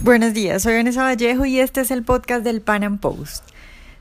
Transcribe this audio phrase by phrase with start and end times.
[0.02, 3.44] Buenos días, soy Vanessa Vallejo y este es el podcast del Pan Am Post.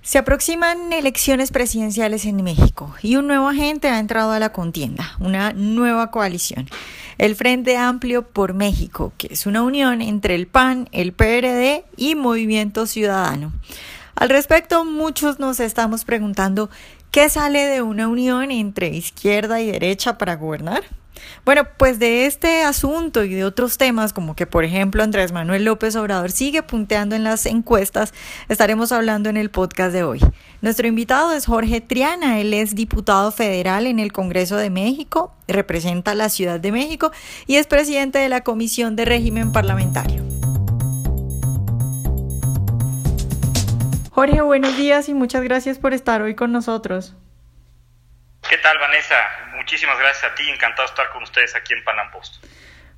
[0.02, 5.17] Se aproximan elecciones presidenciales en México y un nuevo agente ha entrado a la contienda,
[5.20, 6.70] una nueva coalición,
[7.17, 12.16] el Frente Amplio por México, que es una unión entre el PAN, el PRD y
[12.16, 13.52] Movimiento Ciudadano.
[14.16, 16.70] Al respecto, muchos nos estamos preguntando
[17.11, 20.84] qué sale de una unión entre izquierda y derecha para gobernar.
[21.45, 25.66] Bueno, pues de este asunto y de otros temas, como que por ejemplo Andrés Manuel
[25.66, 28.13] López Obrador sigue punteando en las encuestas,
[28.48, 30.20] estaremos hablando en el podcast de hoy.
[30.61, 36.16] Nuestro invitado es Jorge Triana, él es diputado federal en el Congreso de México, representa
[36.16, 37.11] la Ciudad de México
[37.47, 40.23] y es presidente de la Comisión de Régimen Parlamentario.
[44.11, 47.16] Jorge, buenos días y muchas gracias por estar hoy con nosotros.
[48.49, 49.16] ¿Qué tal, Vanessa?
[49.70, 52.44] Muchísimas gracias a ti, encantado de estar con ustedes aquí en Panam Post.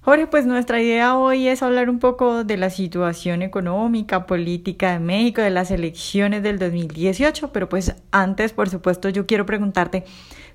[0.03, 4.99] Jorge, pues nuestra idea hoy es hablar un poco de la situación económica, política de
[4.99, 10.05] México, de las elecciones del 2018, pero pues antes, por supuesto, yo quiero preguntarte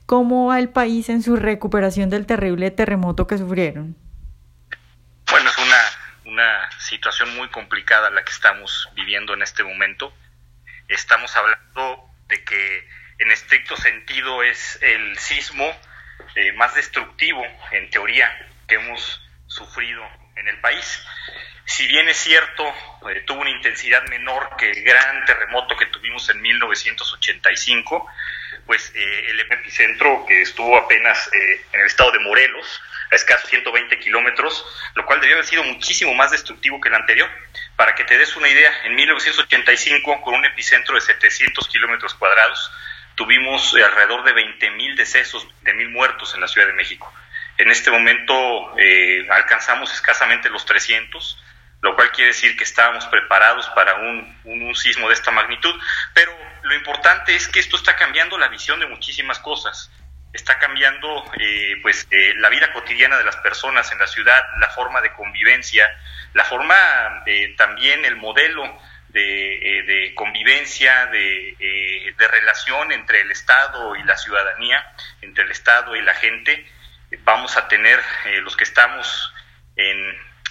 [0.06, 3.94] cómo va el país en su recuperación del terrible terremoto que sufrieron.
[5.30, 10.14] Bueno, es una, una situación muy complicada la que estamos viviendo en este momento.
[10.88, 15.70] Estamos hablando de que en estricto sentido es el sismo
[16.34, 18.30] eh, más destructivo, en teoría,
[18.68, 21.02] que hemos sufrido en el país.
[21.64, 22.64] Si bien es cierto,
[23.10, 28.06] eh, tuvo una intensidad menor que el gran terremoto que tuvimos en 1985,
[28.66, 32.80] pues eh, el epicentro que estuvo apenas en el estado de Morelos,
[33.10, 34.64] a escasos 120 kilómetros,
[34.94, 37.30] lo cual debió haber sido muchísimo más destructivo que el anterior.
[37.76, 42.70] Para que te des una idea, en 1985, con un epicentro de 700 kilómetros cuadrados,
[43.16, 47.12] tuvimos eh, alrededor de 20 mil decesos, de mil muertos en la Ciudad de México.
[47.58, 48.34] En este momento
[48.78, 51.42] eh, alcanzamos escasamente los 300,
[51.80, 55.74] lo cual quiere decir que estábamos preparados para un, un, sismo de esta magnitud.
[56.14, 59.90] Pero lo importante es que esto está cambiando la visión de muchísimas cosas.
[60.34, 65.00] Está cambiando eh, pues la vida cotidiana de las personas en la ciudad, la forma
[65.00, 65.88] de convivencia,
[66.34, 66.76] la forma
[67.56, 68.78] también el modelo
[69.16, 75.96] de, de convivencia, de, de, relación entre el Estado y la ciudadanía, entre el Estado
[75.96, 76.66] y la gente.
[77.20, 79.32] Vamos a tener eh, los que estamos
[79.76, 79.98] en,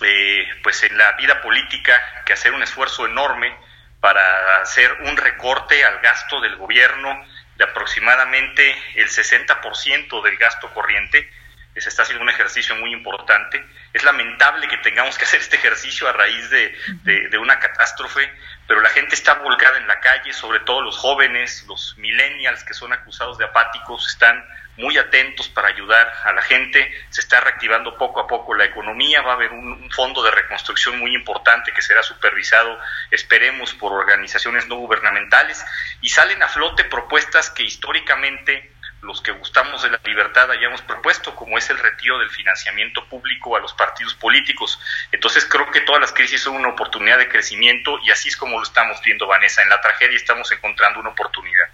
[0.02, 3.56] eh, pues en la vida política que hacer un esfuerzo enorme
[4.00, 7.24] para hacer un recorte al gasto del gobierno
[7.58, 11.30] de aproximadamente el 60% del gasto corriente.
[11.78, 13.64] Se está haciendo un ejercicio muy importante.
[13.92, 18.32] Es lamentable que tengamos que hacer este ejercicio a raíz de, de una catástrofe,
[18.68, 22.74] pero la gente está volcada en la calle, sobre todo los jóvenes, los millennials que
[22.74, 24.44] son acusados de apáticos, están
[24.78, 29.22] muy atentos para ayudar a la gente, se está reactivando poco a poco la economía,
[29.22, 32.78] va a haber un, fondo de reconstrucción muy importante que será supervisado,
[33.12, 35.64] esperemos, por organizaciones no gubernamentales,
[36.02, 38.75] y salen a flote propuestas que históricamente
[39.06, 43.56] los que gustamos de la libertad hayamos propuesto, como es el retiro del financiamiento público
[43.56, 44.80] a los partidos políticos.
[45.12, 48.58] Entonces creo que todas las crisis son una oportunidad de crecimiento y así es como
[48.58, 49.62] lo estamos viendo, Vanessa.
[49.62, 51.68] En la tragedia estamos encontrando una oportunidad.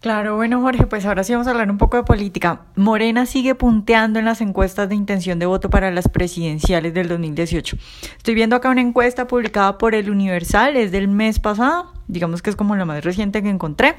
[0.00, 2.60] Claro, bueno Jorge, pues ahora sí vamos a hablar un poco de política.
[2.76, 7.76] Morena sigue punteando en las encuestas de intención de voto para las presidenciales del 2018.
[8.16, 12.50] Estoy viendo acá una encuesta publicada por el Universal, es del mes pasado, digamos que
[12.50, 13.96] es como la más reciente que encontré.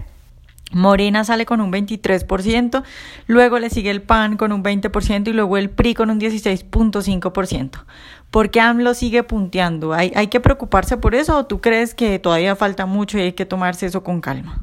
[0.71, 2.83] Morena sale con un 23%,
[3.27, 7.85] luego le sigue el PAN con un 20% y luego el PRI con un 16.5%.
[8.31, 9.93] ¿Por qué AMLO sigue punteando?
[9.93, 13.33] ¿Hay, ¿Hay que preocuparse por eso o tú crees que todavía falta mucho y hay
[13.33, 14.59] que tomarse eso con calma?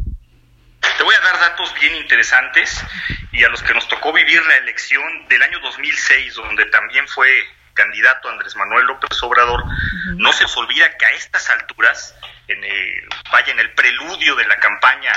[0.98, 2.84] Te voy a dar datos bien interesantes
[3.32, 7.28] y a los que nos tocó vivir la elección del año 2006, donde también fue
[7.72, 10.16] candidato Andrés Manuel López Obrador, uh -huh.
[10.18, 12.14] no se os olvida que a estas alturas,
[12.46, 15.12] en el, vaya en el preludio de la campaña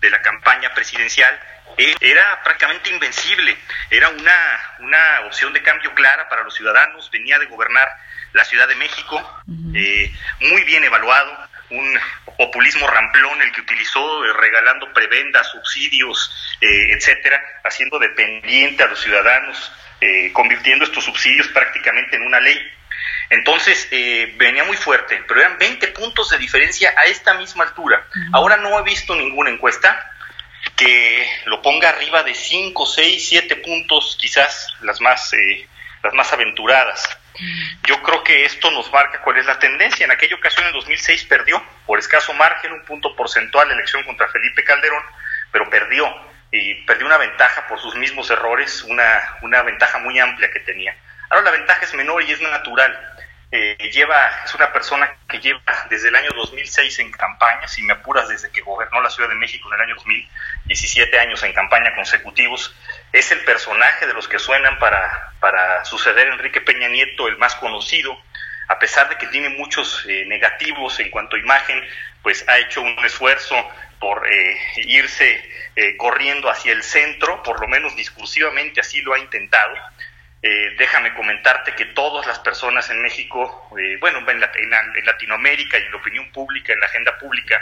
[0.00, 1.38] de la campaña presidencial
[2.00, 3.56] era prácticamente invencible,
[3.90, 7.88] era una, una opción de cambio clara para los ciudadanos, venía de gobernar
[8.32, 9.42] la Ciudad de México,
[9.74, 11.98] eh, muy bien evaluado, un
[12.36, 19.00] populismo ramplón el que utilizó eh, regalando prebendas, subsidios, eh, etcétera, haciendo dependiente a los
[19.00, 22.58] ciudadanos, eh, convirtiendo estos subsidios prácticamente en una ley.
[23.30, 28.06] Entonces eh, venía muy fuerte, pero eran 20 puntos de diferencia a esta misma altura.
[28.08, 28.30] Uh -huh.
[28.32, 30.12] Ahora no he visto ninguna encuesta
[30.76, 35.68] que lo ponga arriba de 5, 6, 7 puntos, quizás las más, eh,
[36.02, 37.18] las más aventuradas.
[37.84, 40.04] Yo creo que esto nos marca cuál es la tendencia.
[40.04, 44.28] En aquella ocasión, en 2006, perdió por escaso margen, un punto porcentual la elección contra
[44.28, 45.02] Felipe Calderón,
[45.52, 46.12] pero perdió
[46.50, 50.96] y perdió una ventaja por sus mismos errores, una, una ventaja muy amplia que tenía.
[51.30, 53.17] Ahora la ventaja es menor y es natural.
[53.50, 57.94] Eh, lleva, es una persona que lleva desde el año 2006 en campaña, si me
[57.94, 61.94] apuras, desde que gobernó la Ciudad de México en el año 2017 años en campaña
[61.94, 62.74] consecutivos.
[63.10, 67.38] Es el personaje de los que suenan para, para suceder a Enrique Peña Nieto, el
[67.38, 68.20] más conocido,
[68.68, 71.82] a pesar de que tiene muchos eh, negativos en cuanto a imagen,
[72.22, 73.56] pues ha hecho un esfuerzo
[73.98, 75.42] por eh, irse
[75.96, 79.76] corriendo hacia el centro, por lo menos discursivamente así lo ha intentado
[80.40, 84.40] eh, déjame comentarte que todas las personas en México, eh, bueno, en,
[85.04, 87.60] Latinoamérica y en la opinión pública, en la agenda pública,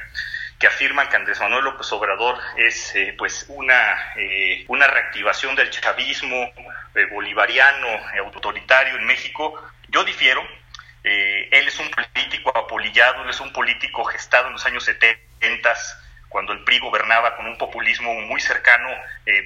[0.58, 4.12] que afirman que Andrés Manuel López Obrador es eh, pues una,
[4.68, 6.52] una reactivación del chavismo
[7.10, 7.88] bolivariano,
[8.18, 10.46] autoritario en México, yo difiero.
[11.02, 15.74] él es un político apolillado, él es un político gestado en los años 70
[16.28, 18.88] cuando el PRI gobernaba con un populismo muy cercano,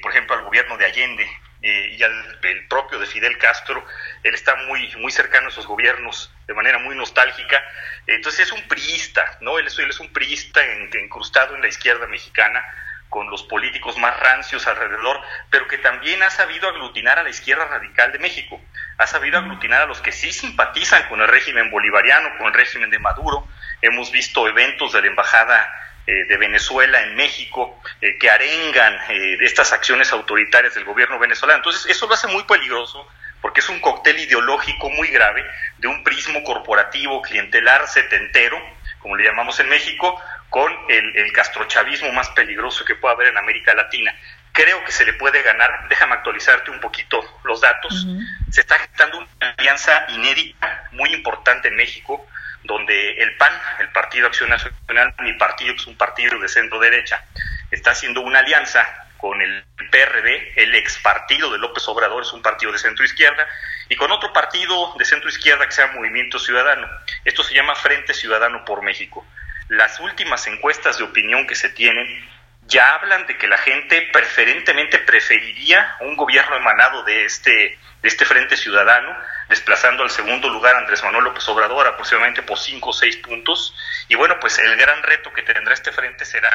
[0.02, 1.28] por ejemplo, al gobierno de Allende,
[1.62, 3.84] eh, y al el propio de Fidel Castro,
[4.22, 7.62] él está muy, muy cercano a esos gobiernos de manera muy nostálgica,
[8.06, 9.58] entonces es un priista, ¿no?
[9.58, 10.60] Él es, un priista
[11.00, 12.64] incrustado en la izquierda mexicana,
[13.10, 15.20] con los políticos más rancios alrededor,
[15.50, 18.60] pero que también ha sabido aglutinar a la izquierda radical de México,
[18.98, 22.88] ha sabido aglutinar a los que sí simpatizan con el régimen bolivariano, con el régimen
[22.88, 23.46] de Maduro.
[23.82, 29.38] Hemos visto eventos de la embajada eh, de Venezuela en México eh, que arengan eh,
[29.42, 31.58] estas acciones autoritarias del gobierno venezolano.
[31.58, 33.06] Entonces, eso lo hace muy peligroso
[33.40, 35.46] porque es un cóctel ideológico muy grave
[35.78, 38.60] de un prismo corporativo, clientelar, setentero,
[38.98, 43.72] como le llamamos en México, con el, castrochavismo más peligroso que pueda haber en América
[43.74, 44.12] Latina.
[44.52, 48.04] Creo que se le puede ganar, déjame actualizarte un poquito los datos,
[48.50, 52.26] se está gestando una alianza inédita, muy importante en México,
[52.64, 56.78] donde el PAN, el Partido Acción Nacional, mi partido, que es un partido de centro
[56.78, 57.24] derecha,
[57.70, 58.86] está haciendo una alianza
[59.16, 63.46] con el PRD, el ex partido de López Obrador, es un partido de centro izquierda,
[63.88, 66.88] y con otro partido de centro izquierda que se llama Movimiento Ciudadano.
[67.24, 69.26] Esto se llama Frente Ciudadano por México.
[69.68, 72.06] Las últimas encuestas de opinión que se tienen
[72.66, 78.24] ya hablan de que la gente preferentemente preferiría un gobierno emanado de este, de este
[78.24, 79.14] Frente Ciudadano
[79.50, 83.74] desplazando al segundo lugar Andrés Manuel López Obrador aproximadamente por cinco o seis puntos.
[84.08, 86.48] Y bueno, pues el gran reto que tendrá este frente será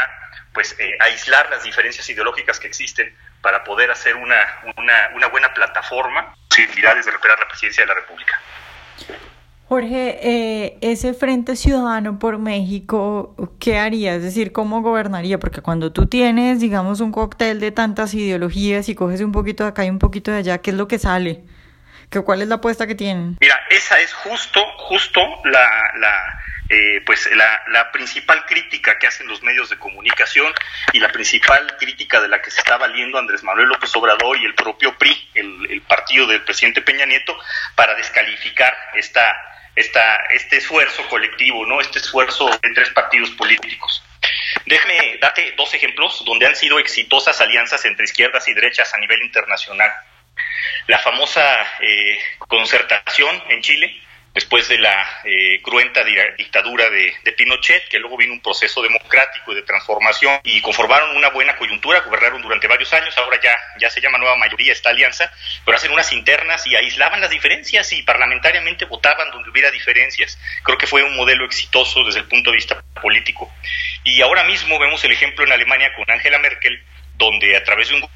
[0.54, 4.38] pues eh, aislar las diferencias ideológicas que existen para poder hacer una,
[4.78, 8.42] una, una buena plataforma, posibilidades de recuperar la presidencia de la República.
[9.68, 14.16] Jorge, eh, ese Frente Ciudadano por México, ¿qué haría?
[14.16, 15.40] Es decir, ¿cómo gobernaría?
[15.40, 19.72] Porque cuando tú tienes, digamos, un cóctel de tantas ideologías y coges un poquito de
[19.72, 21.44] acá y un poquito de allá, ¿qué es lo que sale?
[22.24, 23.38] ¿Cuál es la apuesta que tienen?
[23.40, 29.44] Mira, esa es justo, justo la, la eh, pues la, principal crítica que hacen los
[29.44, 30.52] medios de comunicación
[30.94, 34.46] y la principal crítica de la que se está valiendo Andrés Manuel López Obrador y
[34.46, 37.38] el propio PRI, el, el partido del presidente Peña Nieto,
[37.76, 39.36] para descalificar esta,
[39.76, 41.80] esta, este esfuerzo colectivo, ¿no?
[41.80, 44.04] Este esfuerzo de tres partidos políticos.
[44.66, 49.22] Déjame darte dos ejemplos donde han sido exitosas alianzas entre izquierdas y derechas a nivel
[49.22, 49.92] internacional
[50.88, 51.42] la famosa
[51.82, 54.02] eh, concertación en Chile,
[54.36, 59.56] después de la eh, cruenta dictadura de, Pinochet, que luego vino un proceso democrático y
[59.56, 64.02] de transformación y conformaron una buena coyuntura, gobernaron durante varios años, ahora ya, ya se
[64.02, 65.32] llama nueva mayoría esta alianza,
[65.64, 70.38] pero hacen unas internas y aislaban las diferencias y parlamentariamente votaban donde hubiera diferencias.
[70.64, 73.52] Creo que fue un modelo exitoso desde el punto de vista político.
[74.04, 76.84] Y ahora mismo vemos el ejemplo en Alemania con Angela Merkel,
[77.18, 78.10] donde a través de un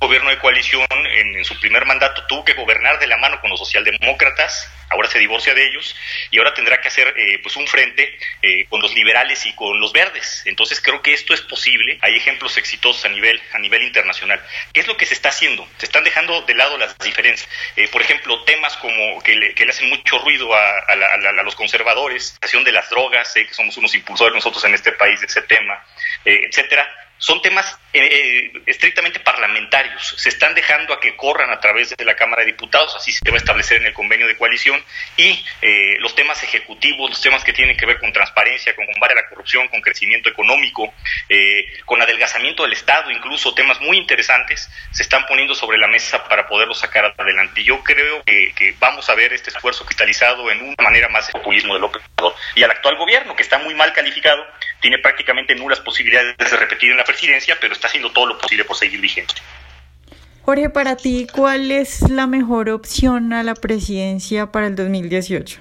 [0.00, 3.58] gobierno de coalición en, su primer mandato tuvo que gobernar de la mano con los
[3.58, 5.94] socialdemócratas, ahora se divorcia de ellos
[6.30, 9.78] y ahora tendrá que hacer eh, pues un frente eh, con los liberales y con
[9.78, 10.42] los verdes.
[10.46, 11.98] Entonces creo que esto es posible.
[12.02, 14.42] Hay ejemplos exitosos a nivel a nivel internacional.
[14.72, 15.68] ¿Qué es lo que se está haciendo?
[15.76, 17.48] Se están dejando de lado las diferencias.
[17.76, 21.54] Eh, por ejemplo, temas como que le, que le hacen mucho ruido a, a, los
[21.54, 25.42] conservadores, la de las drogas, que somos unos impulsores nosotros en este país de ese
[25.42, 25.84] tema,
[26.24, 30.14] etcétera son temas eh, eh, estrictamente parlamentarios.
[30.18, 33.30] Se están dejando a que corran a través de la Cámara de Diputados, así se
[33.30, 34.82] va a establecer en el convenio de coalición,
[35.16, 39.14] y eh, los temas ejecutivos, los temas que tienen que ver con transparencia, con combate
[39.14, 40.92] a la corrupción, con crecimiento económico,
[41.86, 46.46] con adelgazamiento del Estado, incluso temas muy interesantes, se están poniendo sobre la mesa para
[46.46, 47.64] poderlos sacar adelante.
[47.64, 51.74] Yo creo que, vamos a ver este esfuerzo cristalizado en una manera más de populismo
[51.74, 52.38] de López Obrador.
[52.54, 54.44] Y al actual gobierno, que está muy mal calificado,
[54.80, 58.64] tiene prácticamente nulas posibilidades de repetir en la presidencia, pero está haciendo todo lo posible
[58.64, 59.34] por seguir vigente.
[60.42, 65.60] Jorge, para ti, ¿cuál es la mejor opción a la presidencia para el 2018?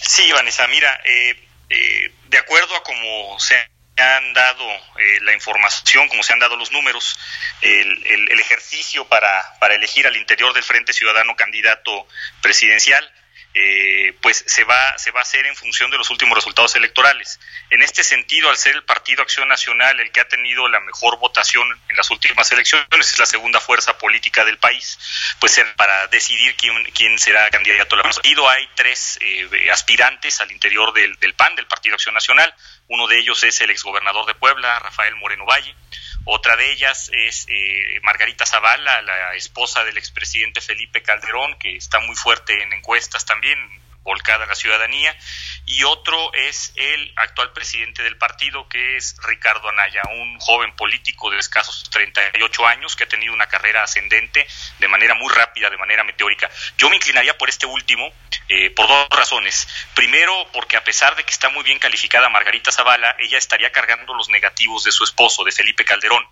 [0.00, 1.36] Sí, Vanessa, mira, eh,
[1.68, 3.56] eh, de acuerdo a cómo se
[3.96, 7.18] han dado eh, la información, como se han dado los números,
[7.60, 12.06] el, el, ejercicio para, para elegir al interior del Frente Ciudadano candidato
[12.40, 13.08] presidencial,
[13.56, 17.38] eh, pues se va, se va a hacer en función de los últimos resultados electorales.
[17.70, 21.18] En este sentido, al ser el Partido Acción Nacional el que ha tenido la mejor
[21.20, 24.98] votación en las últimas elecciones, es la segunda fuerza política del país,
[25.38, 27.94] pues para decidir quién, quién será candidato.
[27.94, 32.52] al partido hay tres eh, aspirantes al interior del, del PAN, del Partido Acción Nacional.
[32.88, 35.74] Uno de ellos es el exgobernador de Puebla, Rafael Moreno Valle.
[36.26, 42.00] Otra de ellas es eh, Margarita Zavala, la esposa del expresidente Felipe Calderón, que está
[42.00, 43.58] muy fuerte en encuestas también,
[44.04, 45.16] volcada a la ciudadanía,
[45.66, 51.30] y otro es el actual presidente del partido, que es Ricardo Anaya, un joven político
[51.30, 54.46] de escasos 38 años que ha tenido una carrera ascendente
[54.78, 56.50] de manera muy rápida, de manera meteórica.
[56.76, 58.12] Yo me inclinaría por este último
[58.48, 59.66] eh, por dos razones.
[59.94, 64.12] Primero, porque a pesar de que está muy bien calificada Margarita Zavala, ella estaría cargando
[64.14, 66.22] los negativos de su esposo, de Felipe Calderón,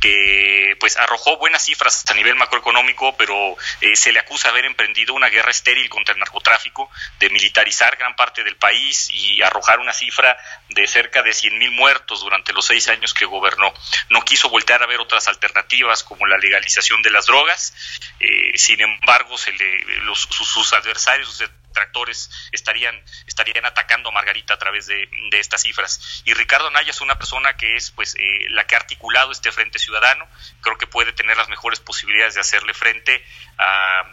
[0.00, 4.64] que pues arrojó buenas cifras a nivel macroeconómico, pero eh, se le acusa de haber
[4.64, 6.90] emprendido una guerra estéril contra el narcotráfico,
[7.20, 10.36] de militarizar gran parte del país y arrojar una cifra
[10.70, 13.72] de cerca de 100.000 muertos durante los seis años que gobernó.
[14.08, 17.74] No quiso voltear a ver otras alternativas como la legalización de las drogas.
[18.20, 22.94] Eh, sin embargo, se le, los, sus, sus adversarios, tractores estarían,
[23.26, 26.22] estarían atacando a Margarita a través de, estas cifras.
[26.24, 29.52] Y Ricardo Naya es una persona que es pues eh, la que ha articulado este
[29.52, 30.28] Frente Ciudadano,
[30.60, 33.24] creo que puede tener las mejores posibilidades de hacerle frente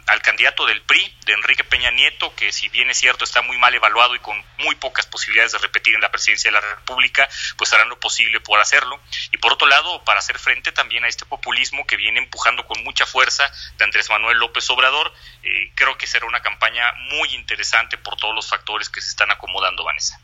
[0.08, 3.58] al candidato del PRI, de Enrique Peña Nieto, que si bien es cierto está muy
[3.58, 7.30] mal evaluado y con muy pocas posibilidades de repetir en la presidencia de la República,
[7.56, 9.00] pues harán lo posible por hacerlo.
[9.32, 12.84] Y por otro lado, para hacer frente también a este populismo que viene empujando con
[12.84, 17.47] mucha fuerza de Andrés Manuel López Obrador, eh, creo que será una campaña muy interesante
[17.48, 20.20] interesante por todos los factores que se están acomodando, Vanessa.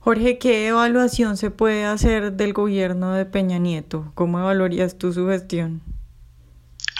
[0.00, 4.10] Jorge, ¿qué evaluación se puede hacer del gobierno de Peña Nieto?
[4.14, 5.82] ¿Cómo evaluarías tú su gestión?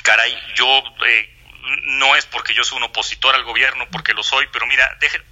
[0.03, 0.67] Caray, yo
[1.07, 1.35] eh,
[1.85, 4.87] no es porque yo soy un opositor al gobierno, porque lo soy, pero mira,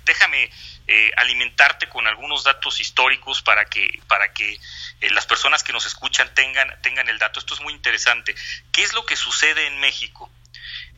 [0.06, 0.50] déjame
[0.86, 5.84] eh, alimentarte con algunos datos históricos para que, para que eh, las personas que nos
[5.84, 7.38] escuchan tengan, tengan el dato.
[7.38, 8.34] Esto es muy interesante.
[8.72, 10.30] ¿Qué es lo que sucede en México?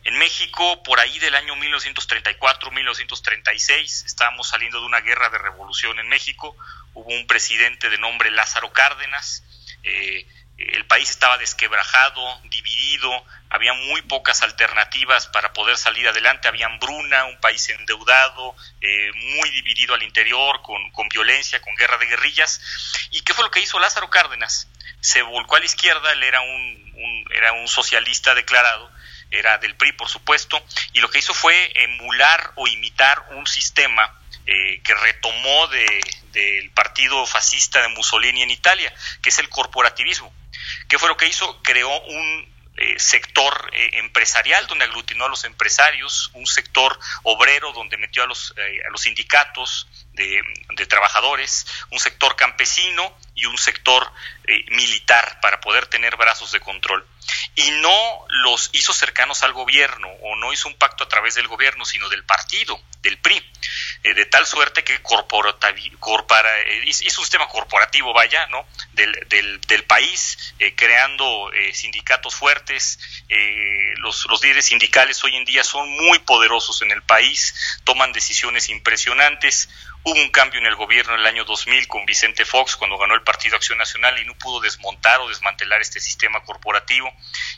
[0.05, 6.09] En México, por ahí del año 1934-1936, estábamos saliendo de una guerra de revolución en
[6.09, 6.55] México,
[6.93, 9.43] hubo un presidente de nombre Lázaro Cárdenas,
[9.83, 10.27] eh,
[10.59, 12.21] el país estaba desquebrajado,
[12.51, 19.11] dividido, había muy pocas alternativas para poder salir adelante, había hambruna, un país endeudado, eh,
[19.15, 22.61] muy dividido al interior, con, violencia, con guerra de guerrillas.
[23.11, 24.69] ¿Y qué fue lo que hizo Lázaro Cárdenas?
[25.01, 28.93] Se volcó a la izquierda, él era un socialista declarado,
[29.39, 30.63] era del PRI, por supuesto,
[30.93, 37.27] y lo que hizo fue emular o imitar un sistema eh, que retomó del partido
[37.27, 40.33] fascista de Mussolini en Italia, que es el corporativismo.
[40.89, 41.63] ¿Qué fue lo que hizo?
[41.63, 47.97] Creó un eh, sector eh, empresarial donde aglutinó a los empresarios, un sector obrero donde
[47.97, 54.11] metió a los, a los sindicatos de, trabajadores, un sector campesino y un sector
[54.69, 57.07] militar para poder tener brazos de control
[57.55, 61.49] y no los hizo cercanos al gobierno o no hizo un pacto a través del
[61.49, 63.43] gobierno, sino del partido, del PRI,
[64.03, 65.55] eh, de tal suerte que corpora,
[66.67, 68.67] eh, un sistema corporativo, vaya, ¿no?
[68.93, 72.99] del, del, del país, eh, creando sindicatos fuertes.
[73.99, 77.55] los, los líderes sindicales hoy en día son muy poderosos en el país,
[77.85, 79.69] toman decisiones impresionantes.
[80.07, 83.15] Hubo un cambio en el gobierno en el año 2000 con Vicente Fox cuando ganó
[83.15, 87.11] el Partido Acción Nacional y no pudo desmontar o desmantelar este sistema corporativo.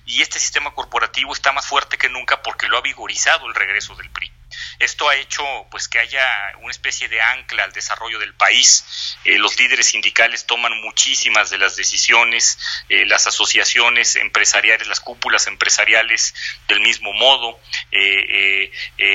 [0.05, 3.97] Y este sistema corporativo está más fuerte que nunca porque lo ha vigorizado el regreso
[3.97, 4.31] del PRI.
[4.79, 6.25] Esto ha hecho pues que haya
[6.61, 9.17] una especie de ancla al desarrollo del país.
[9.25, 15.47] Eh, los líderes sindicales toman muchísimas de las decisiones, eh, las asociaciones empresariales, las cúpulas
[15.47, 16.35] empresariales
[16.69, 17.59] del mismo modo.
[17.91, 18.71] Eh,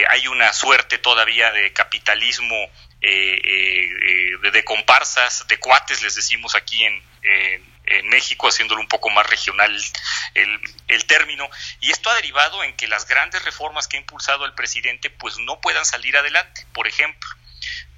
[0.10, 2.58] hay una suerte todavía de capitalismo
[3.02, 7.02] eh, eh, de comparsas, de cuates, les decimos aquí en,
[7.86, 9.76] en México, haciéndolo un poco más regional
[10.36, 11.50] el, el, término.
[11.80, 15.38] Y esto ha derivado en que las grandes reformas que ha impulsado el presidente pues
[15.40, 16.66] no puedan salir adelante.
[16.74, 17.30] Por ejemplo,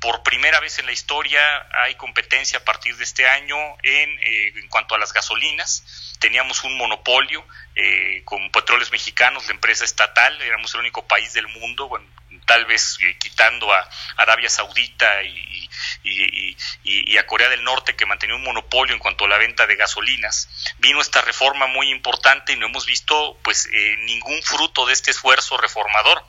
[0.03, 1.39] por primera vez en la historia
[1.71, 6.17] hay competencia a partir de este año en, eh, en cuanto a las gasolinas.
[6.19, 7.45] Teníamos un monopolio
[7.75, 12.05] eh, con petróleos mexicanos, la empresa estatal, éramos el único país del mundo, bueno,
[12.45, 15.69] tal vez eh, quitando a Arabia Saudita y,
[16.03, 19.75] y, a Corea del Norte que mantenía un monopolio en cuanto a la venta de
[19.75, 24.93] gasolinas, vino esta reforma muy importante y no hemos visto pues eh, ningún fruto de
[24.93, 26.23] este esfuerzo reformador.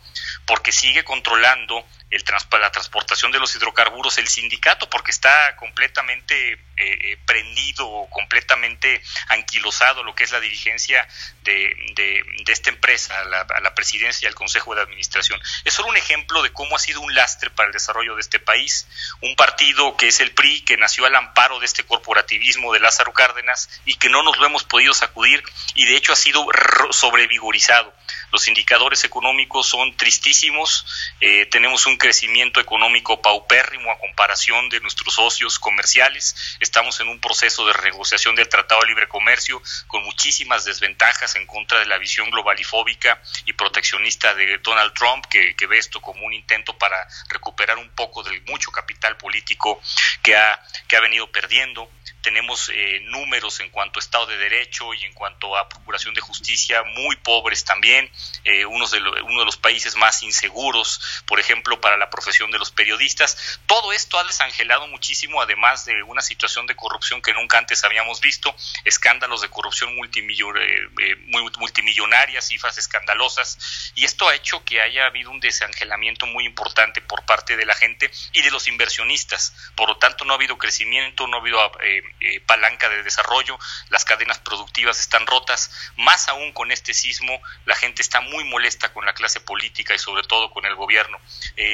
[0.47, 2.25] porque sigue controlando el
[2.61, 10.02] la transportación de los hidrocarburos el sindicato porque está completamente eh, eh, prendido completamente anquilosado
[10.02, 11.06] lo que es la dirigencia
[11.42, 15.40] de, de, esta empresa, la, la, presidencia y al consejo de administración.
[15.64, 18.40] Es solo un ejemplo de cómo ha sido un lastre para el desarrollo de este
[18.40, 18.88] país.
[19.21, 23.12] Un partido que es el PRI, que nació al amparo de este corporativismo de Lázaro
[23.12, 25.42] Cárdenas y que no nos lo hemos podido sacudir
[25.75, 26.47] y de hecho ha sido
[26.90, 27.92] sobrevigorizado.
[28.33, 30.87] Los indicadores económicos son tristísimos,
[31.21, 37.18] eh, tenemos un crecimiento económico paupérrimo a comparación de nuestros socios comerciales, estamos en un
[37.18, 41.96] proceso de renegociación del Tratado de Libre Comercio con muchísimas desventajas en contra de la
[41.96, 47.78] visión globalifóbica y proteccionista de Donald Trump, que, ve esto como un intento para recuperar
[47.78, 49.80] un poco del mucho capital político
[50.23, 51.90] que ha, que ha venido perdiendo.
[52.20, 56.20] Tenemos eh, números en cuanto a Estado de Derecho y en cuanto a Procuración de
[56.20, 58.11] Justicia muy pobres también,
[58.44, 62.59] eh, uno, de uno de los países más inseguros, por ejemplo, para la profesión de
[62.59, 63.61] los periodistas.
[63.67, 68.21] Todo esto ha desangelado muchísimo, además de una situación de corrupción que nunca antes habíamos
[68.21, 71.17] visto, escándalos de corrupción eh,
[71.59, 77.25] multimillonarias, cifras escandalosas, y esto ha hecho que haya habido un desangelamiento muy importante por
[77.25, 79.55] parte de la gente y de los inversionistas.
[79.75, 83.59] Por lo tanto, no ha habido crecimiento, no ha habido eh, palanca de desarrollo,
[83.89, 88.93] las cadenas productivas están rotas, más aún con este sismo, la gente está muy molesta
[88.93, 91.19] con la clase política y sobre todo con el gobierno.
[91.57, 91.74] Eh,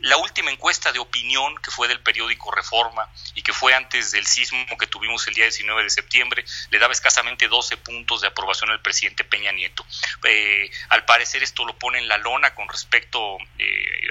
[0.00, 4.26] la última encuesta de opinión que fue del periódico Reforma y que fue antes del
[4.26, 8.70] sismo que tuvimos el día 19 de septiembre, le daba escasamente 12 puntos de aprobación
[8.70, 9.84] al presidente Peña Nieto.
[10.24, 13.38] Eh, al parecer esto lo pone en la lona con respecto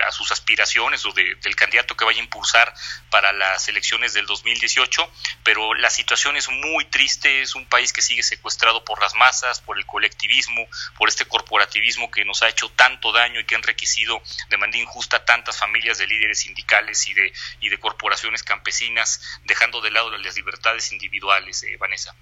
[0.06, 2.74] a sus aspiraciones o del candidato que vaya a impulsar
[3.10, 5.10] para las elecciones del 2018,
[5.44, 9.62] pero la situación es muy triste, es un país que sigue secuestrado por las masas,
[9.62, 10.68] por el colectivismo,
[10.98, 14.80] por este corporativismo que nos ha hecho tanto daño y que ha enriquecido de manera
[14.80, 20.18] injusta tantas familias de líderes sindicales y de, y de corporaciones campesinas, dejando de lado
[20.18, 22.16] las libertades individuales, eh, Vanessa.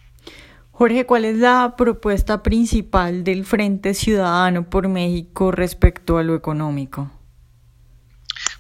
[0.72, 7.12] Jorge, ¿cuál es la propuesta principal del Frente Ciudadano por México respecto a lo económico?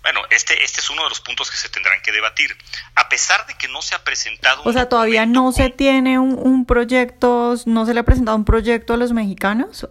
[0.01, 2.55] Bueno, este, este es uno de los puntos que se tendrán que debatir.
[2.93, 4.61] A pesar de que no se ha presentado...
[4.63, 8.45] O sea, todavía no se tiene un, un proyecto, no se le ha presentado un
[8.45, 9.87] proyecto a los mexicanos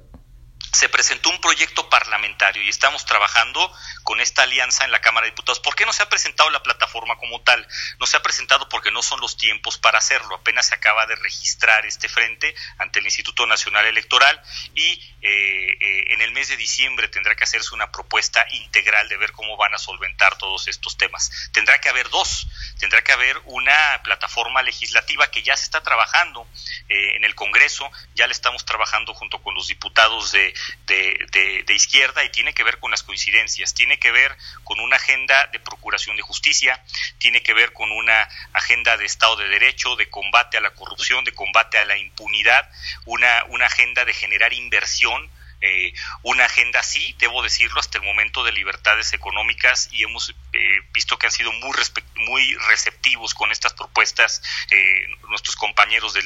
[0.74, 5.30] se presentó un proyecto parlamentario y estamos trabajando con esta alianza en la Cámara de
[5.30, 5.60] Diputados.
[5.60, 7.66] ¿Por qué no se ha presentado la plataforma como tal?
[7.98, 10.34] No se ha presentado porque no son los tiempos para hacerlo.
[10.34, 14.40] Apenas se acaba de registrar este frente ante el Instituto Nacional Electoral
[14.74, 19.16] y eh, eh, en el mes de diciembre tendrá que hacerse una propuesta integral de
[19.16, 21.30] ver cómo van a solventar todos estos temas.
[21.52, 22.46] Tendrá que haber dos.
[22.78, 26.46] Tendrá que haber una plataforma legislativa que ya se está trabajando
[26.88, 27.90] eh, en el Congreso.
[28.14, 30.52] Ya le estamos trabajando junto con los diputados de
[30.86, 35.46] de, izquierda y tiene que ver con las coincidencias, tiene que ver con una agenda
[35.48, 36.82] de procuración de justicia,
[37.18, 41.24] tiene que ver con una agenda de Estado de Derecho, de combate a la corrupción,
[41.24, 42.70] de combate a la impunidad,
[43.06, 45.30] una, una agenda de generar inversión
[45.66, 50.80] eh, una agenda así, debo decirlo, hasta el momento de libertades económicas y hemos eh,
[50.92, 51.72] visto que han sido muy,
[52.16, 56.24] muy receptivos con estas propuestas eh, nuestros compañeros del,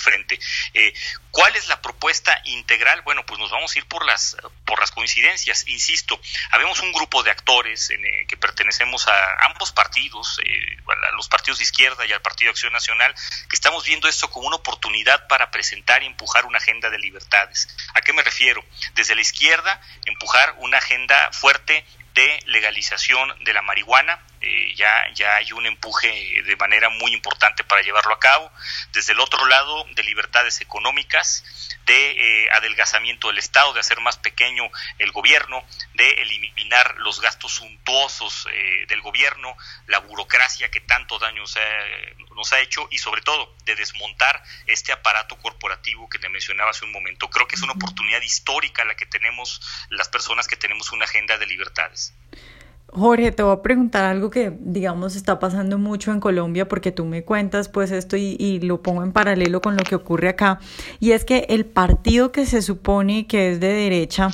[0.00, 0.38] frente.
[1.30, 3.00] ¿Cuál es la propuesta integral?
[3.02, 5.66] Bueno, pues nos vamos a ir por las, por las coincidencias.
[5.66, 10.40] Insisto, habemos un grupo de actores en, que pertenecemos a ambos partidos,
[10.86, 13.14] a los partidos de izquierda y al Partido de Acción Nacional,
[13.48, 17.68] que estamos viendo esto como una oportunidad para presentar y empujar una agenda de libertades.
[17.94, 18.57] ¿A qué me refiero?
[18.94, 24.20] Desde la izquierda, empujar una agenda fuerte de legalización de la marihuana.
[24.40, 28.50] Eh, ya, ya hay un empuje de manera muy importante para llevarlo a cabo.
[28.92, 31.44] Desde el otro lado, de libertades económicas,
[31.86, 32.10] de
[32.44, 38.46] eh, adelgazamiento del Estado, de hacer más pequeño el gobierno, de eliminar los gastos suntuosos
[38.52, 43.54] eh, del gobierno, la burocracia que tanto daño ha, nos ha hecho y sobre todo
[43.64, 47.28] de desmontar este aparato corporativo que te mencionaba hace un momento.
[47.30, 51.38] Creo que es una oportunidad histórica la que tenemos las personas que tenemos una agenda
[51.38, 52.14] de libertades.
[52.90, 57.04] Jorge, te voy a preguntar algo que, digamos, está pasando mucho en Colombia, porque tú
[57.04, 60.58] me cuentas pues esto y, y, lo pongo en paralelo con lo que ocurre acá,
[60.98, 64.30] y es que el partido que se supone que es de derecha,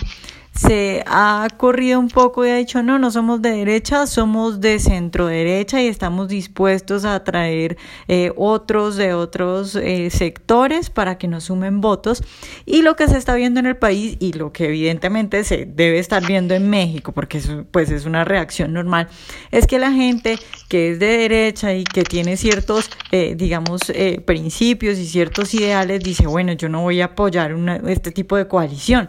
[0.55, 4.79] se ha corrido un poco y ha dicho, no, no somos de derecha, somos de
[4.79, 11.27] centro derecha y estamos dispuestos a traer eh, otros de otros eh, sectores para que
[11.27, 12.23] nos sumen votos.
[12.67, 15.99] Y lo que se está viendo en el país y lo que evidentemente se debe
[15.99, 19.09] estar viendo en México, porque eso, pues es una reacción normal,
[19.51, 20.39] es que la gente
[20.69, 23.81] que es de derecha y que tiene ciertos, eh, digamos,
[24.25, 28.47] principios y ciertos ideales, dice, bueno, yo no voy a apoyar una, este tipo de
[28.47, 29.09] coalición.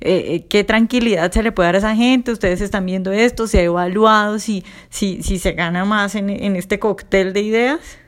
[0.00, 3.58] Eh, qué tranquilidad se le puede dar a esa gente, ustedes están viendo esto, se
[3.58, 7.98] ha evaluado si, si, si se gana más en, en este cóctel de ideas.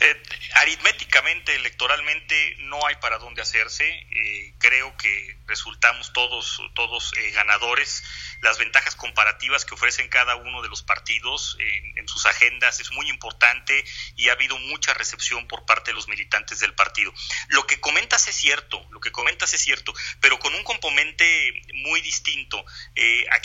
[0.00, 0.16] Eh,
[0.62, 3.84] aritméticamente, electoralmente, no hay para dónde hacerse.
[3.84, 8.02] Eh, creo que resultamos todos, todos eh, ganadores.
[8.40, 13.08] Las ventajas comparativas que ofrecen cada uno de los partidos en, sus agendas es muy
[13.08, 13.84] importante
[14.16, 17.12] y ha habido mucha recepción por parte de los militantes del partido.
[17.48, 22.00] Lo que comentas es cierto, lo que comentas es cierto, pero con un componente muy
[22.00, 22.64] distinto.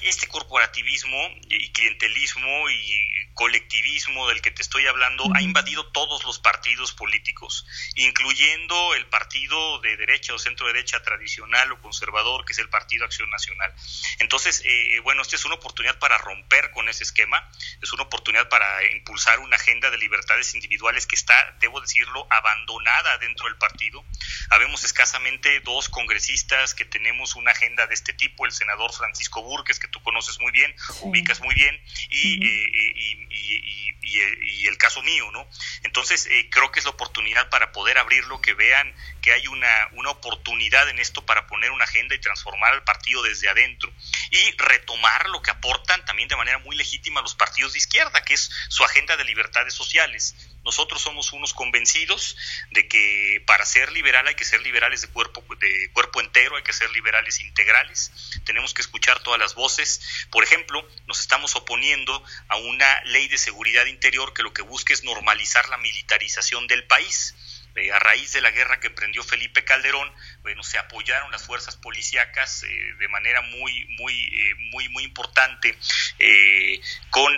[0.04, 6.40] este corporativismo y clientelismo y colectivismo del que te estoy hablando ha invadido todos los
[6.40, 7.66] partidos políticos,
[7.96, 11.97] incluyendo el partido de derecha o centro derecha tradicional o conservador,
[12.46, 13.74] que es el Partido Acción Nacional.
[14.20, 17.50] Entonces, eh, eh, bueno, esta es una oportunidad para romper con ese esquema,
[17.82, 23.18] es una oportunidad para impulsar una agenda de libertades individuales que está, debo decirlo, abandonada
[23.18, 24.06] dentro del partido.
[24.50, 29.80] Habemos escasamente dos congresistas que tenemos una agenda de este tipo, el senador Francisco Burques,
[29.80, 31.80] que tú conoces muy bien, ubicas muy bien,
[32.10, 35.48] y, y, y, el caso mío, ¿no?
[35.84, 39.90] Entonces, eh, creo que es la oportunidad para poder abrirlo, que vean que hay una,
[39.94, 43.92] una oportunidad en esto para poner una agenda y transformar al partido desde adentro
[44.32, 48.34] y retomar lo que aportan también de manera muy legítima los partidos de izquierda, que
[48.34, 50.36] es su agenda de libertades sociales.
[50.68, 52.36] Nosotros somos unos convencidos
[52.72, 56.64] de que para ser liberal hay que ser liberales de cuerpo, de cuerpo entero, hay
[56.64, 58.12] que ser liberales integrales,
[58.44, 60.02] tenemos que escuchar todas las voces.
[60.30, 64.92] Por ejemplo, nos estamos oponiendo a una ley de seguridad interior que lo que busca
[64.94, 67.34] es normalizar la militarización del país
[67.78, 70.12] eh, a raíz de la guerra que emprendió Felipe Calderón,
[70.62, 75.78] se apoyaron las fuerzas policíacas eh, de manera muy, muy, eh, muy, muy importante
[77.10, 77.36] con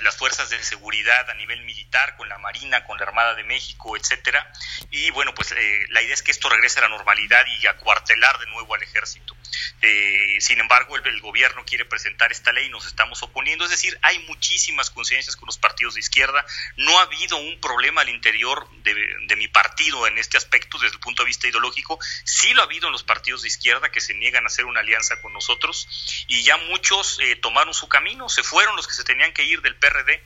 [0.00, 3.96] las fuerzas de seguridad a nivel militar, con la Marina, con la Armada de México,
[3.96, 4.50] etcétera.
[4.90, 5.54] Y bueno, pues
[5.90, 8.82] la idea es que esto regrese a la normalidad y a cuartelar de nuevo al
[8.82, 9.36] ejército.
[9.80, 13.64] Eh, sin embargo, el, gobierno quiere presentar esta ley y nos estamos oponiendo.
[13.64, 16.44] Es decir, hay muchísimas coincidencias con los partidos de izquierda.
[16.76, 21.00] No ha habido un problema al interior de, mi partido en este aspecto desde el
[21.00, 21.98] punto de vista ideológico.
[22.28, 24.80] Sí lo ha habido en los partidos de izquierda que se niegan a hacer una
[24.80, 25.88] alianza con nosotros
[26.28, 29.62] y ya muchos eh, tomaron su camino, se fueron los que se tenían que ir
[29.62, 30.22] del PRD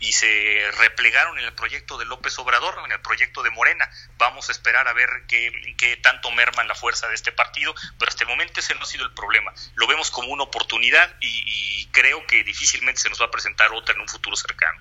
[0.00, 3.88] y se replegaron en el proyecto de López Obrador, en el proyecto de Morena.
[4.18, 8.08] Vamos a esperar a ver qué, qué tanto merman la fuerza de este partido, pero
[8.08, 9.54] hasta el momento ese no ha sido el problema.
[9.76, 13.94] Lo vemos como una oportunidad y creo que difícilmente se nos va a presentar otra
[13.94, 14.80] en un futuro cercano.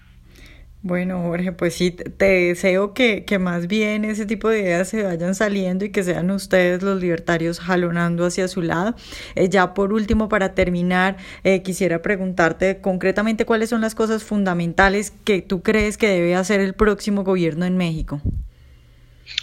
[0.85, 5.03] Bueno, Jorge, pues sí, te deseo que, que, más bien ese tipo de ideas se
[5.03, 8.93] vayan saliendo y que sean ustedes los libertarios jalonando hacia su lado.
[9.35, 11.15] Eh, ya por último, para terminar,
[11.45, 16.59] eh, quisiera preguntarte concretamente cuáles son las cosas fundamentales que tú crees que debe hacer
[16.59, 18.19] el próximo gobierno en México.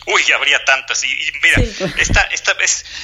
[0.06, 1.04] Uy, habría tantas.
[1.04, 1.62] Y, mira,
[1.98, 2.56] esta, esta,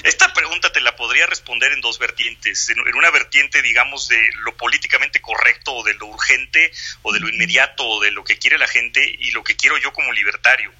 [0.02, 2.70] esta pregunta te la podría responder en dos vertientes.
[2.70, 7.28] En, una vertiente, digamos, de lo políticamente correcto o de lo urgente o de lo
[7.28, 10.72] inmediato o de lo que quiere la gente y lo que quiero yo como libertario.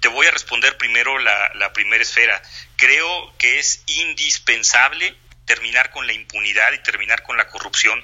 [0.00, 2.40] Te voy a responder primero la, la primera esfera.
[2.76, 8.02] Creo que es indispensable terminar con la impunidad y terminar con la corrupción.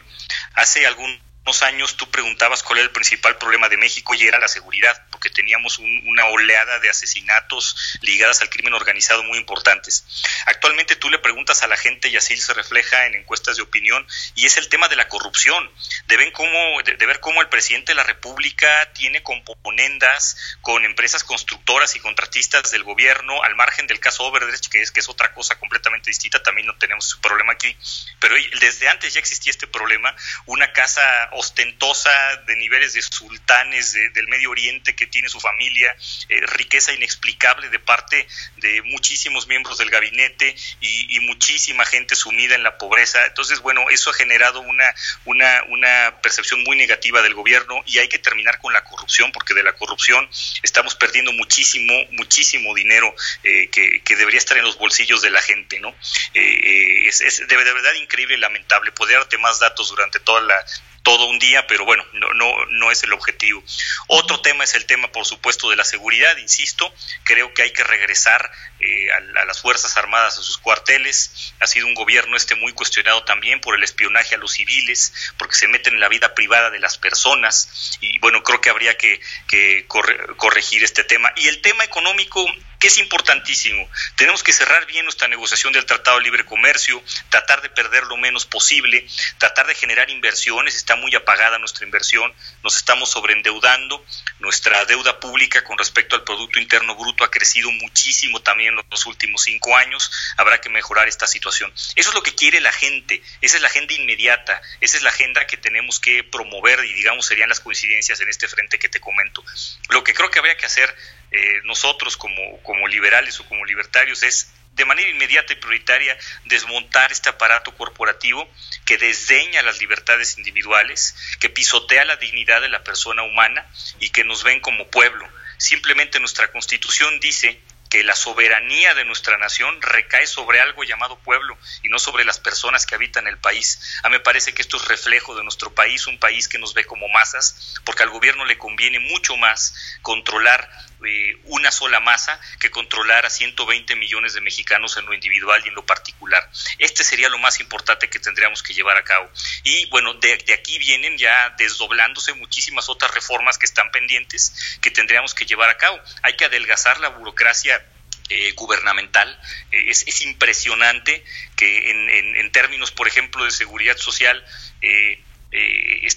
[0.55, 4.39] Hace algún unos años tú preguntabas cuál era el principal problema de México y era
[4.39, 10.07] la seguridad, porque teníamos una oleada de asesinatos ligadas al crimen organizado muy importantes.
[10.47, 14.07] Actualmente tú le preguntas a la gente y así se refleja en encuestas de opinión
[14.35, 15.71] y es el tema de la corrupción,
[16.07, 21.25] de, ver cómo, de, ver cómo el presidente de la República tiene componendas con empresas
[21.25, 25.35] constructoras y contratistas del gobierno, al margen del caso Overdrech, que es, que es otra
[25.35, 27.77] cosa completamente distinta, también no tenemos problema aquí,
[28.19, 32.11] pero desde antes ya existía este problema, una casa ostentosa
[32.47, 35.95] de niveles de sultanes del Medio Oriente que tiene su familia,
[36.29, 42.63] eh, riqueza inexplicable de parte de muchísimos miembros del gabinete y, muchísima gente sumida en
[42.63, 43.25] la pobreza.
[43.25, 44.95] Entonces, bueno, eso ha generado una,
[45.25, 49.55] una, una percepción muy negativa del gobierno y hay que terminar con la corrupción porque
[49.55, 50.29] de la corrupción
[50.63, 55.41] estamos perdiendo muchísimo, muchísimo dinero eh, que, que, debería estar en los bolsillos de la
[55.41, 55.95] gente, ¿no?
[56.35, 58.93] Eh, es, es de, de verdad increíble y lamentable.
[58.93, 60.65] Podría darte más datos durante toda la
[61.05, 63.63] todo un día, pero bueno, no, no, no es el objetivo.
[64.09, 66.93] Otro tema es el tema, por supuesto, de la seguridad, insisto,
[67.25, 71.55] creo que hay que regresar eh, a, las Fuerzas Armadas a sus cuarteles.
[71.61, 75.55] Ha sido un gobierno este muy cuestionado también por el espionaje a los civiles, porque
[75.55, 79.21] se meten en la vida privada de las personas y bueno, creo que habría que,
[79.47, 81.33] que corregir este tema.
[81.37, 82.47] Y el tema económico
[82.87, 83.89] es importantísimo.
[84.17, 88.17] Tenemos que cerrar bien nuestra negociación del Tratado de Libre Comercio, tratar de perder lo
[88.17, 89.07] menos posible,
[89.39, 94.05] tratar de generar inversiones, está muy apagada nuestra inversión, nos estamos sobreendeudando,
[94.39, 99.07] nuestra deuda pública con respecto al Producto Interno Bruto ha crecido muchísimo también en los
[99.07, 101.73] últimos cinco años, habrá que mejorar esta situación.
[101.95, 105.11] Eso es lo que quiere la gente, esa es la agenda inmediata, esa es la
[105.11, 109.01] agenda que tenemos que promover y digamos serían las coincidencias en este frente que te
[109.01, 109.45] comento.
[109.89, 110.95] Lo que creo que habría que hacer
[111.37, 117.11] eh, nosotros como, como liberales o como libertarios es de manera inmediata y prioritaria desmontar
[117.11, 118.49] este aparato corporativo
[118.85, 123.67] que desdeña las libertades individuales, que pisotea la dignidad de la persona humana
[123.99, 125.29] y que nos ven como pueblo.
[125.57, 127.61] Simplemente nuestra constitución dice
[127.95, 132.41] que la soberanía de nuestra nación recae sobre algo llamado pueblo y no sobre las
[132.41, 134.01] personas que habitan el país.
[134.03, 136.75] A mí me parece que esto es reflejo de nuestro país, un país que nos
[136.75, 140.69] ve como masas, porque al gobierno le conviene mucho más controlar
[141.07, 145.69] eh, una sola masa que controlar a 120 millones de mexicanos en lo individual y
[145.69, 146.49] en lo particular.
[146.79, 149.31] Este sería lo más importante que tendríamos que llevar a cabo.
[149.63, 155.35] Y bueno, de, aquí vienen ya desdoblándose muchísimas otras reformas que están pendientes que tendríamos
[155.35, 156.01] que llevar a cabo.
[156.23, 157.85] Hay que adelgazar la burocracia
[158.31, 159.39] eh, gubernamental.
[159.71, 161.23] Eh, es, impresionante
[161.57, 164.43] que en, términos, por ejemplo, de seguridad social,
[164.81, 165.23] eh,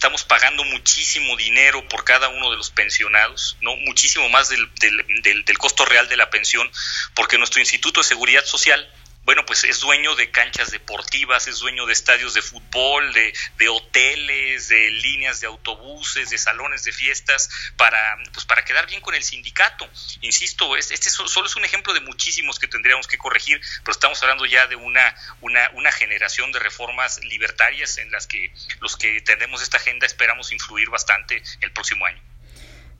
[0.08, 5.44] estamos pagando muchísimo dinero por cada uno de los pensionados, no muchísimo más del, del,
[5.44, 6.72] del costo real de la pensión,
[7.14, 8.90] porque nuestro Instituto de Seguridad Social
[9.28, 13.68] bueno, pues es dueño de canchas deportivas, es dueño de estadios de fútbol, de, de,
[13.68, 19.16] hoteles, de líneas de autobuses, de salones de fiestas, para, pues para quedar bien con
[19.16, 19.86] el sindicato.
[20.22, 24.46] Insisto, este solo es un ejemplo de muchísimos que tendríamos que corregir, pero estamos hablando
[24.46, 29.62] ya de una, una, una generación de reformas libertarias en las que los que tenemos
[29.62, 32.22] esta agenda esperamos influir bastante el próximo año.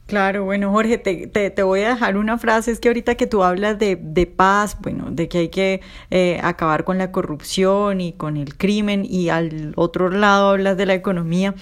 [0.08, 3.28] Claro, bueno, Jorge, te, te, te, voy a dejar una frase, es que ahorita que
[3.28, 8.00] tú hablas de, de paz, bueno, de que hay que eh, acabar con la corrupción
[8.00, 11.56] y con el crimen y al otro lado hablas de la economía,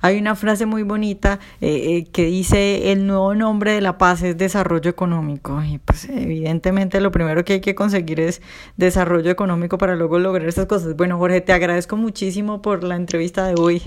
[0.00, 4.22] hay una frase muy bonita eh, eh, que dice el nuevo nombre de la paz
[4.22, 8.40] es desarrollo económico y pues evidentemente lo primero que hay que conseguir es
[8.78, 10.96] desarrollo económico para luego lograr esas cosas.
[10.96, 13.82] Bueno, Jorge, te agradezco muchísimo por la entrevista de hoy.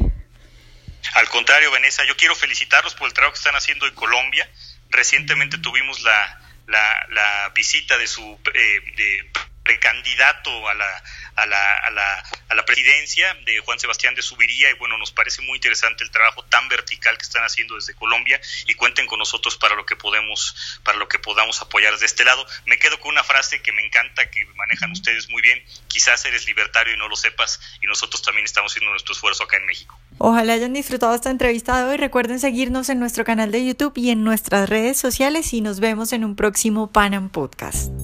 [1.13, 4.49] Al contrario, Vanessa, yo quiero felicitarlos por el trabajo que están haciendo en Colombia.
[4.89, 9.31] Recientemente tuvimos la, la, la visita de su eh, de
[9.63, 11.03] precandidato a la,
[11.35, 15.11] a la, a, la, a la presidencia de Juan Sebastián de Subiría y bueno, nos
[15.11, 19.19] parece muy interesante el trabajo tan vertical que están haciendo desde Colombia y cuenten con
[19.19, 22.45] nosotros para lo que podemos, para lo que podamos apoyar desde este lado.
[22.65, 26.45] Me quedo con una frase que me encanta, que manejan ustedes muy bien, quizás eres
[26.45, 29.99] libertario y no lo sepas y nosotros también estamos haciendo nuestro esfuerzo acá en México.
[30.17, 31.97] Ojalá hayan disfrutado esta entrevista de hoy.
[31.97, 36.13] Recuerden seguirnos en nuestro canal de YouTube y en nuestras redes sociales y nos vemos
[36.13, 38.02] en un próximo Panam Podcast.